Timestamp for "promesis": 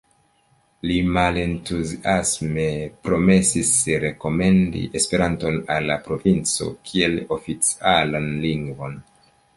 3.09-3.69